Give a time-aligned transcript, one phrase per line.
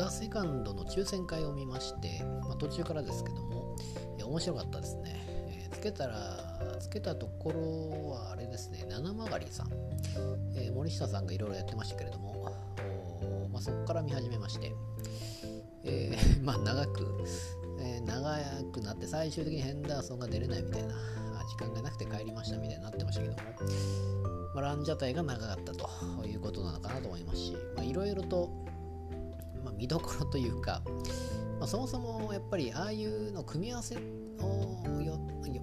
[0.00, 3.76] ザ・セカンドの抽選会を見まして、まあ、途中からですけども、
[4.16, 6.38] いや面白かったですね、えー、つけたら
[6.80, 9.68] つけたところはあれですね七曲りさん、
[10.56, 12.50] えー、森下さんがいろいろやってましたけれども、
[13.52, 14.72] まあ、そこから見始めまして、
[15.84, 17.06] えー、 まあ長く、
[17.78, 18.38] え長
[18.72, 20.94] くなって最終的にヘンダーソンが出れないみたいな
[21.46, 23.42] 時間がなくて帰りましたみたいになってましたけども、
[24.54, 25.90] まあ、ランジャタイが長かったと
[26.26, 28.48] いうことなのかなと思いますしいろいろと、
[29.80, 30.82] 見どころというか、
[31.58, 35.18] まあ、そもそもやっぱりああいうの組み合わせをよ、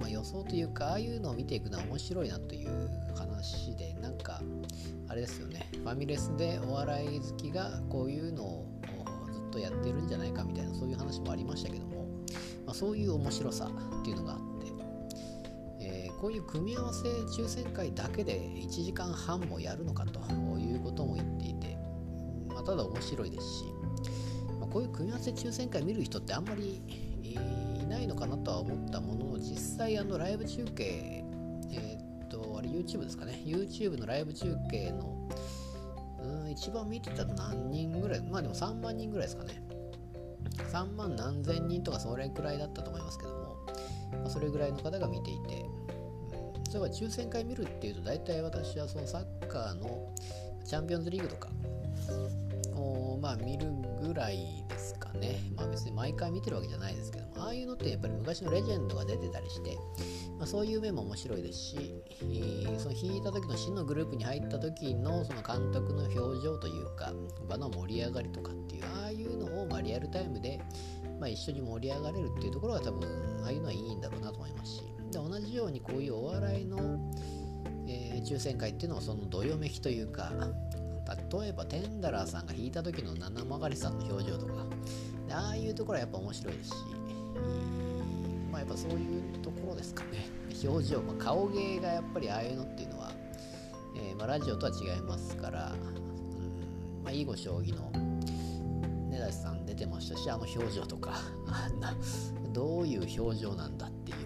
[0.00, 4.40] まあ、予想というかああいうのを見ていくのは面白いなという話でなんか
[5.08, 5.68] あれですよね。
[5.72, 8.66] ファミレスでお笑い好きがこういうのを
[9.30, 12.06] ずっとやってるんじゃないかみたいなそういう話もありましたけども、
[12.64, 13.70] まあ、そういう面白さ
[14.00, 14.48] っていうのがあって
[16.20, 20.20] こういう組み合わせ抽選会だけで1時間半もやるのかと
[20.58, 21.78] いうことも言っていて、
[22.48, 23.64] まあ、ただ面白いですし、
[24.70, 26.80] こういう組み合わせ抽選会見る人ってあんまり
[27.22, 31.24] いないのかなとは思ったものの実際あのライブ中継
[31.70, 33.40] えー、っとあれ YouTube ですかね。
[33.44, 35.28] YouTube のライブ中継の
[36.22, 38.20] うん一番見てたの何人ぐらい？
[38.22, 39.62] まあでも3万人ぐらいですかね。
[40.72, 43.56] 3万何千人とかそれくらいだったと思いますけども、
[44.12, 45.48] まあ、それぐらいの方が見ていて
[46.70, 50.14] 例えば抽選会見るっていうと大体私はそのサッカーの
[50.64, 51.48] チャンピオンズリーグとか
[52.78, 53.66] をまあ見る
[54.00, 55.40] ぐらいですかね。
[55.56, 59.76] まあ別に毎回見てるわけじゃないですけどもああいうのってやっぱり昔のレジェンドが出てたりして、
[60.38, 67.12] まあ、そういう面も面白いですし、えー、その引いた時の真のグループに入った時のその監督の表情というか
[67.48, 70.60] 場の盛り上がりとかっていうああいうのをまあリアルタイムで
[71.20, 73.08] まあ、一緒に盛り上がれるっていうところが多分
[73.44, 76.78] ああいうのはいいんだろうなと思いますしで同じようにこういうお笑いの、
[77.88, 80.30] えー、抽選会っていうのはそのどよめきというか
[81.14, 84.52] 例えばテンダラーさんが弾いた時の七曲さんの表情とか。
[85.30, 86.74] ああいうところはやっぱ面白いですし、
[88.50, 90.26] まあやっぱそういうところですかね。
[90.64, 93.12] 表情、まあ、顔芸がやっぱりああいうのっていうのは、
[93.96, 97.92] えー、まあ、ラジオとは違いますから、うんまあ、囲碁将棋の。
[99.10, 101.12] 根立さん出てましたしあの表情とか。
[101.46, 101.94] あんな。
[102.52, 104.18] どういう表情なんだっていう。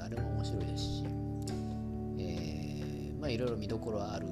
[0.00, 1.04] あれも面白いですし、
[2.18, 4.26] えー、まあいろいろ見どころある。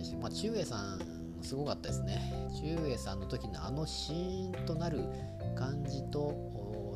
[0.00, 1.00] 感じでして、まあ、中英さん
[1.42, 2.18] すごかったですね
[2.62, 5.04] 中英さんの時のあのシーンとなる
[5.56, 6.94] 感じと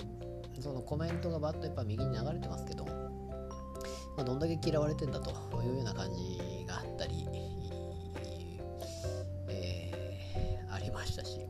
[0.60, 5.30] そのコメントがバッとやっぱ右に流れてますけど、まあ、どんだけ嫌われてんだと
[5.62, 7.26] いうような感じがあったり、
[9.48, 11.40] えー、ありましたし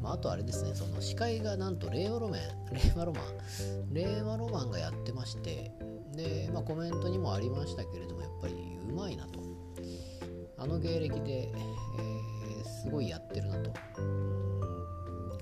[0.00, 2.40] まあ、あとあれですね、その司会がなんと令和ロマン、
[2.72, 5.72] 令和ロマン、令和ロマンがやってまして、
[6.14, 8.54] で、まあ、コメントにもありましたけれども、やっぱり
[8.88, 9.40] うまいなと。
[10.58, 13.70] あの芸歴で、えー、すごいやってるなと、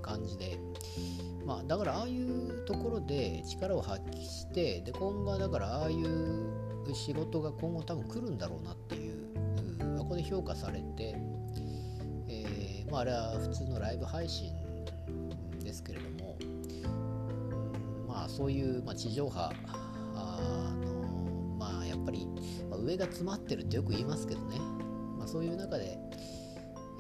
[0.03, 0.59] 感じで、
[1.45, 11.17] まあ、だからああいうところで力を発揮して、で、今後はだからああいう仕事が今後多分来るんだろうなっていう、ここで評価されて、
[12.29, 14.53] えまあ、あれは普通のライブ配信
[15.63, 19.53] ですけれども、うん、まあそういう、まあ、地上波
[20.15, 22.27] あのまあやっぱり、
[22.71, 24.59] まあ、上が詰まってるってよく言いますけどね、
[25.17, 25.99] まあ、そういう中で、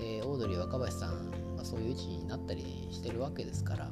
[0.00, 3.90] えー、オードリー若林さんがそういう位置になったりしてるわけですから、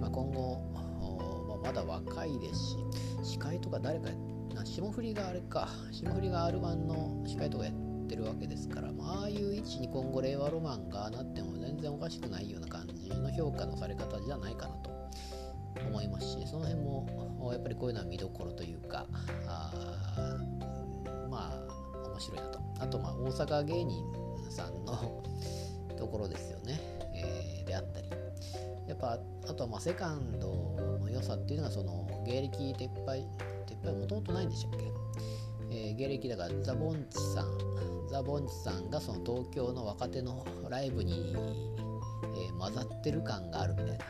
[0.00, 2.76] まあ、今後、まあ、まだ若いですし
[3.22, 4.10] 司会とか誰か
[4.54, 7.74] な霜降りがあれか 霜降りが R1 の司会とかやっ
[8.08, 14.90] てるわけですから、まあ、ああいう位置に今後令和ロマンがなっても全然おかしくないような感じの評価のされ方じゃないかなと
[15.86, 19.06] 思いますしその辺もやっぱりこういうのは見どころというか
[19.46, 19.70] あ
[21.30, 22.47] まあ面白いな
[22.88, 24.04] とまあ大阪芸人
[24.50, 25.22] さんの
[25.96, 26.80] ところですよね、
[27.14, 28.08] えー、であったり。
[28.86, 30.48] やっぱあとはまあセカンド
[31.00, 33.26] の良さっていうのがその芸歴撤廃
[33.66, 34.92] 撤廃もともとないんでしたっけ？
[35.70, 37.58] えー、芸歴だからザ・ボンチさん
[38.08, 44.04] ザ・ボンチさんがその東京の若手のライブに、えー、混ざってる感があるみたいな。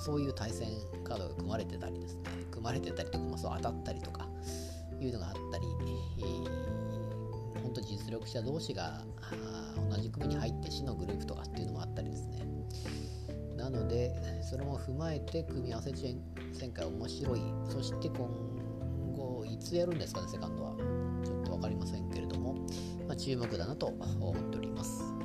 [0.00, 0.68] そういう対戦
[1.04, 2.22] カードが組まれてたりですね。
[2.50, 4.28] 組まれてたりとか、まあ、そう当たったりとか
[5.00, 5.66] いうのがあったり、
[6.18, 6.81] えー、
[7.72, 9.00] 本当実力者同士が
[9.90, 12.46] 同じ組に入って死のグループとかっていうのもあったりですね
[13.56, 17.40] なのでそれも踏まえて組み合わせ戦会面白い
[17.70, 18.28] そして今
[19.16, 20.74] 後いつやるんですかね、セカンドは。
[21.24, 22.54] ちょっと分かりませんけれども、
[23.06, 25.21] まあ、注目だなと思っております。